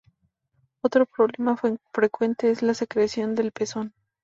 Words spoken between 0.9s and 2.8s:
problema frecuente es la